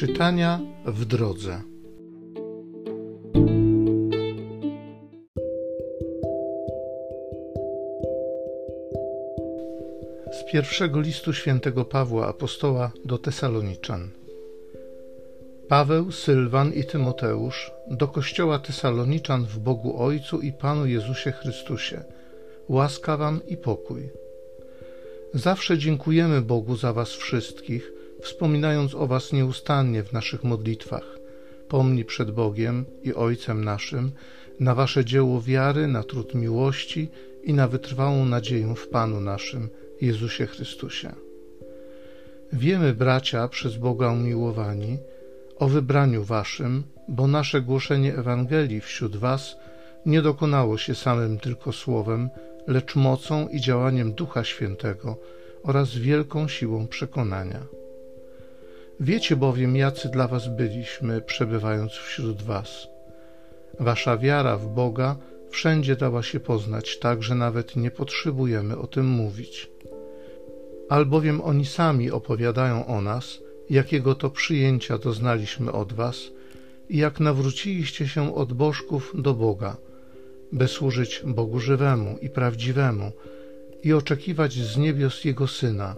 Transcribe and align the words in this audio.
Czytania 0.00 0.60
w 0.86 1.04
drodze. 1.04 1.62
Z 10.32 10.52
pierwszego 10.52 11.00
listu 11.00 11.32
świętego 11.32 11.84
Pawła 11.84 12.28
apostoła 12.28 12.92
do 13.04 13.18
Tesaloniczan. 13.18 14.08
Paweł, 15.68 16.12
Sylwan 16.12 16.72
i 16.72 16.84
Tymoteusz 16.84 17.72
do 17.90 18.08
kościoła 18.08 18.58
Tesaloniczan 18.58 19.44
w 19.44 19.58
Bogu 19.58 20.02
Ojcu 20.02 20.40
i 20.40 20.52
Panu 20.52 20.86
Jezusie 20.86 21.32
Chrystusie. 21.32 22.04
Łaska 22.68 23.16
wam 23.16 23.40
i 23.46 23.56
pokój. 23.56 24.10
Zawsze 25.34 25.78
dziękujemy 25.78 26.40
Bogu 26.42 26.76
za 26.76 26.92
was 26.92 27.10
wszystkich 27.10 27.99
wspominając 28.22 28.94
o 28.94 29.06
Was 29.06 29.32
nieustannie 29.32 30.02
w 30.02 30.12
naszych 30.12 30.44
modlitwach. 30.44 31.18
Pomni 31.68 32.04
przed 32.04 32.30
Bogiem 32.30 32.84
i 33.02 33.14
Ojcem 33.14 33.64
naszym 33.64 34.12
na 34.60 34.74
Wasze 34.74 35.04
dzieło 35.04 35.42
wiary, 35.42 35.86
na 35.86 36.02
trud 36.02 36.34
miłości 36.34 37.08
i 37.44 37.54
na 37.54 37.68
wytrwałą 37.68 38.24
nadzieję 38.24 38.74
w 38.76 38.88
Panu 38.88 39.20
naszym, 39.20 39.68
Jezusie 40.00 40.46
Chrystusie. 40.46 41.12
Wiemy, 42.52 42.94
bracia, 42.94 43.48
przez 43.48 43.76
Boga 43.76 44.12
umiłowani, 44.12 44.98
o 45.58 45.68
wybraniu 45.68 46.24
Waszym, 46.24 46.82
bo 47.08 47.26
nasze 47.26 47.60
głoszenie 47.60 48.14
Ewangelii 48.14 48.80
wśród 48.80 49.16
Was 49.16 49.56
nie 50.06 50.22
dokonało 50.22 50.78
się 50.78 50.94
samym 50.94 51.38
tylko 51.38 51.72
słowem, 51.72 52.30
lecz 52.66 52.96
mocą 52.96 53.48
i 53.48 53.60
działaniem 53.60 54.12
Ducha 54.12 54.44
Świętego 54.44 55.16
oraz 55.62 55.94
wielką 55.94 56.48
siłą 56.48 56.86
przekonania. 56.86 57.79
Wiecie 59.02 59.36
bowiem, 59.36 59.76
jacy 59.76 60.08
dla 60.08 60.28
was 60.28 60.48
byliśmy, 60.48 61.20
przebywając 61.20 61.92
wśród 61.92 62.42
was. 62.42 62.88
Wasza 63.80 64.16
wiara 64.16 64.56
w 64.56 64.68
Boga 64.68 65.16
wszędzie 65.50 65.96
dała 65.96 66.22
się 66.22 66.40
poznać, 66.40 66.98
tak 66.98 67.22
że 67.22 67.34
nawet 67.34 67.76
nie 67.76 67.90
potrzebujemy 67.90 68.78
o 68.78 68.86
tym 68.86 69.06
mówić. 69.06 69.70
Albowiem 70.88 71.40
oni 71.40 71.66
sami 71.66 72.10
opowiadają 72.10 72.86
o 72.86 73.00
nas, 73.00 73.38
jakiego 73.70 74.14
to 74.14 74.30
przyjęcia 74.30 74.98
doznaliśmy 74.98 75.72
od 75.72 75.92
was 75.92 76.16
i 76.88 76.96
jak 76.98 77.20
nawróciliście 77.20 78.08
się 78.08 78.34
od 78.34 78.52
bożków 78.52 79.12
do 79.14 79.34
Boga, 79.34 79.76
by 80.52 80.68
służyć 80.68 81.22
Bogu 81.26 81.60
żywemu 81.60 82.18
i 82.22 82.30
prawdziwemu 82.30 83.12
i 83.82 83.92
oczekiwać 83.92 84.52
z 84.52 84.76
niebios 84.76 85.24
Jego 85.24 85.46
Syna, 85.46 85.96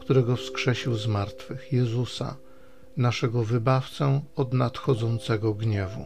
którego 0.00 0.36
wskrzesił 0.36 0.94
z 0.94 1.06
martwych, 1.06 1.72
Jezusa, 1.72 2.43
naszego 2.96 3.44
wybawcę 3.44 4.20
od 4.36 4.52
nadchodzącego 4.52 5.54
gniewu. 5.54 6.04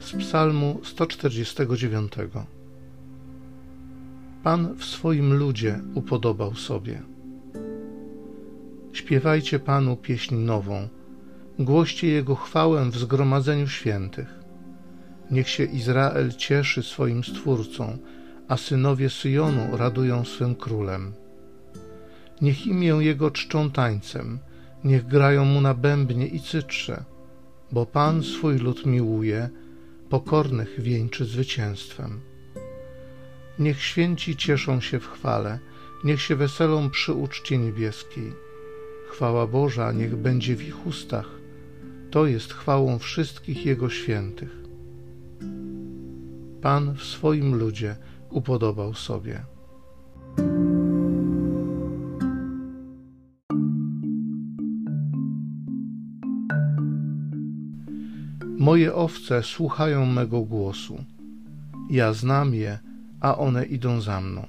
Z 0.00 0.12
Psalmu 0.18 0.80
149 0.84 2.12
Pan 4.42 4.74
w 4.74 4.84
swoim 4.84 5.34
ludzie 5.34 5.80
upodobał 5.94 6.54
sobie. 6.54 7.02
Śpiewajcie 8.92 9.58
Panu 9.58 9.96
pieśń 9.96 10.34
nową, 10.34 10.88
głoście 11.58 12.08
Jego 12.08 12.34
chwałę 12.34 12.90
w 12.90 12.98
zgromadzeniu 12.98 13.68
świętych. 13.68 14.37
Niech 15.30 15.48
się 15.48 15.64
Izrael 15.64 16.32
cieszy 16.32 16.82
swoim 16.82 17.24
Stwórcą, 17.24 17.98
a 18.48 18.56
synowie 18.56 19.10
Syjonu 19.10 19.76
radują 19.76 20.24
swym 20.24 20.54
królem. 20.54 21.12
Niech 22.40 22.66
imię 22.66 22.88
Jego 23.00 23.30
czczą 23.30 23.70
tańcem, 23.70 24.38
niech 24.84 25.06
grają 25.06 25.44
Mu 25.44 25.60
na 25.60 25.74
bębnie 25.74 26.26
i 26.26 26.40
cytrze, 26.40 27.04
bo 27.72 27.86
Pan 27.86 28.22
swój 28.22 28.58
lud 28.58 28.86
miłuje, 28.86 29.48
pokornych 30.08 30.80
wieńczy 30.80 31.24
zwycięstwem. 31.24 32.20
Niech 33.58 33.82
święci 33.82 34.36
cieszą 34.36 34.80
się 34.80 35.00
w 35.00 35.06
chwale, 35.06 35.58
niech 36.04 36.22
się 36.22 36.36
weselą 36.36 36.90
przy 36.90 37.12
uczcie 37.12 37.58
niebieskiej. 37.58 38.32
Chwała 39.10 39.46
Boża 39.46 39.92
niech 39.92 40.16
będzie 40.16 40.56
w 40.56 40.62
ich 40.62 40.86
ustach, 40.86 41.28
to 42.10 42.26
jest 42.26 42.52
chwałą 42.52 42.98
wszystkich 42.98 43.66
Jego 43.66 43.90
świętych. 43.90 44.67
Pan 46.62 46.94
w 46.94 47.02
swoim 47.02 47.54
ludzie 47.54 47.96
upodobał 48.30 48.94
sobie. 48.94 49.44
Moje 58.58 58.94
owce 58.94 59.42
słuchają 59.42 60.06
mego 60.06 60.40
głosu. 60.40 61.04
Ja 61.90 62.12
znam 62.12 62.54
je, 62.54 62.78
a 63.20 63.38
one 63.38 63.64
idą 63.64 64.00
za 64.00 64.20
mną. 64.20 64.46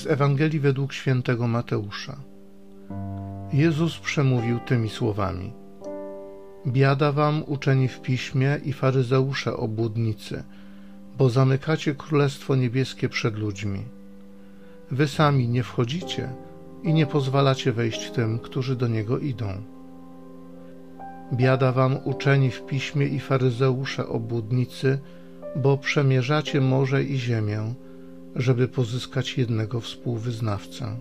Z 0.00 0.06
Ewangelii 0.06 0.60
według 0.60 0.92
świętego 0.92 1.48
Mateusza. 1.48 2.16
Jezus 3.52 3.98
przemówił 3.98 4.58
tymi 4.58 4.88
słowami: 4.88 5.52
Biada 6.66 7.12
wam, 7.12 7.44
uczeni 7.46 7.88
w 7.88 8.00
piśmie 8.00 8.60
i 8.64 8.72
faryzeusze 8.72 9.56
obłudnicy, 9.56 10.44
bo 11.18 11.30
zamykacie 11.30 11.94
królestwo 11.94 12.56
niebieskie 12.56 13.08
przed 13.08 13.38
ludźmi. 13.38 13.82
Wy 14.90 15.08
sami 15.08 15.48
nie 15.48 15.62
wchodzicie 15.62 16.28
i 16.82 16.94
nie 16.94 17.06
pozwalacie 17.06 17.72
wejść 17.72 18.10
tym, 18.10 18.38
którzy 18.38 18.76
do 18.76 18.88
niego 18.88 19.18
idą. 19.18 19.48
Biada 21.32 21.72
wam, 21.72 21.98
uczeni 22.04 22.50
w 22.50 22.66
piśmie 22.66 23.06
i 23.06 23.20
faryzeusze 23.20 24.08
obłudnicy, 24.08 24.98
bo 25.56 25.78
przemierzacie 25.78 26.60
morze 26.60 27.04
i 27.04 27.18
ziemię 27.18 27.74
żeby 28.36 28.68
pozyskać 28.68 29.38
jednego 29.38 29.80
współwyznawcę. 29.80 30.96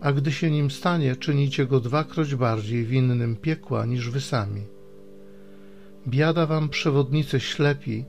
A 0.00 0.12
gdy 0.12 0.32
się 0.32 0.50
nim 0.50 0.70
stanie, 0.70 1.16
czynicie 1.16 1.66
go 1.66 1.80
dwakroć 1.80 2.34
bardziej 2.34 2.84
winnym 2.84 3.36
piekła 3.36 3.86
niż 3.86 4.10
wy 4.10 4.20
sami. 4.20 4.62
Biada 6.08 6.46
wam 6.46 6.68
przewodnicy 6.68 7.40
ślepi, 7.40 8.04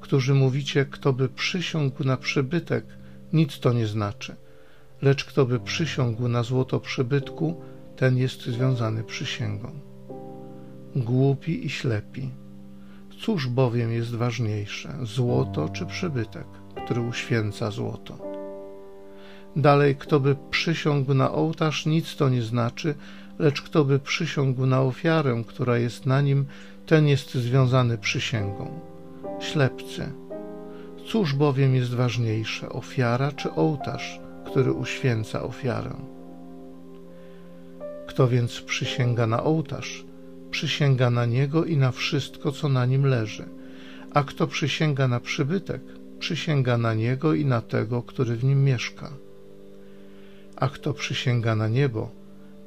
którzy 0.00 0.34
mówicie, 0.34 0.84
kto 0.84 1.12
by 1.12 1.28
przysiągł 1.28 2.04
na 2.04 2.16
przybytek, 2.16 2.84
nic 3.32 3.58
to 3.58 3.72
nie 3.72 3.86
znaczy, 3.86 4.36
lecz 5.02 5.24
kto 5.24 5.46
by 5.46 5.60
przysiągł 5.60 6.28
na 6.28 6.42
złoto 6.42 6.80
przybytku, 6.80 7.60
ten 7.96 8.16
jest 8.16 8.42
związany 8.42 9.04
przysięgą. 9.04 9.80
Głupi 10.96 11.66
i 11.66 11.70
ślepi. 11.70 12.30
Cóż 13.20 13.48
bowiem 13.48 13.92
jest 13.92 14.14
ważniejsze, 14.14 14.98
złoto 15.02 15.68
czy 15.68 15.86
przybytek? 15.86 16.59
Który 16.90 17.06
uświęca 17.06 17.70
złoto. 17.70 18.18
Dalej, 19.56 19.96
kto 19.96 20.20
by 20.20 20.36
przysiągł 20.50 21.14
na 21.14 21.32
ołtarz, 21.32 21.86
nic 21.86 22.16
to 22.16 22.28
nie 22.28 22.42
znaczy, 22.42 22.94
lecz 23.38 23.62
kto 23.62 23.84
by 23.84 23.98
przysiągł 23.98 24.66
na 24.66 24.82
ofiarę, 24.82 25.42
która 25.46 25.78
jest 25.78 26.06
na 26.06 26.20
nim, 26.20 26.46
ten 26.86 27.08
jest 27.08 27.34
związany 27.34 27.98
przysięgą. 27.98 28.80
Ślepcy. 29.40 30.12
Cóż 31.06 31.34
bowiem 31.34 31.74
jest 31.74 31.94
ważniejsze, 31.94 32.68
ofiara 32.68 33.32
czy 33.32 33.52
ołtarz, 33.52 34.20
który 34.46 34.72
uświęca 34.72 35.42
ofiarę? 35.42 35.94
Kto 38.06 38.28
więc 38.28 38.60
przysięga 38.60 39.26
na 39.26 39.42
ołtarz, 39.42 40.04
przysięga 40.50 41.10
na 41.10 41.26
niego 41.26 41.64
i 41.64 41.76
na 41.76 41.90
wszystko, 41.90 42.52
co 42.52 42.68
na 42.68 42.86
nim 42.86 43.06
leży, 43.06 43.44
a 44.14 44.22
kto 44.22 44.46
przysięga 44.46 45.08
na 45.08 45.20
przybytek, 45.20 45.82
przysięga 46.20 46.78
na 46.78 46.94
niego 46.94 47.34
i 47.34 47.44
na 47.44 47.60
tego, 47.60 48.02
który 48.02 48.36
w 48.36 48.44
nim 48.44 48.64
mieszka. 48.64 49.10
A 50.56 50.68
kto 50.68 50.94
przysięga 50.94 51.54
na 51.56 51.68
niebo, 51.68 52.10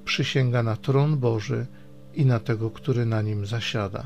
przysięga 0.05 0.63
na 0.63 0.75
tron 0.75 1.17
Boży 1.17 1.65
i 2.13 2.25
na 2.25 2.39
tego, 2.39 2.69
który 2.69 3.05
na 3.05 3.21
nim 3.21 3.45
zasiada. 3.45 4.05